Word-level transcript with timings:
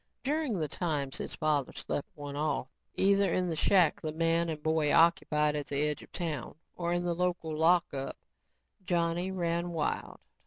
During 0.23 0.57
the 0.57 0.67
times 0.67 1.17
his 1.17 1.35
father 1.35 1.73
slept 1.73 2.09
one 2.15 2.35
off, 2.35 2.67
either 2.95 3.31
in 3.31 3.47
the 3.47 3.55
shack 3.55 4.01
the 4.01 4.11
man 4.11 4.49
and 4.49 4.63
boy 4.63 4.91
occupied 4.91 5.55
at 5.55 5.67
the 5.67 5.77
edge 5.83 6.01
of 6.01 6.11
town, 6.11 6.55
or 6.75 6.91
in 6.91 7.03
the 7.03 7.13
local 7.13 7.55
lockup, 7.55 8.17
Johnny 8.83 9.29
ran 9.29 9.69
wild. 9.69 10.19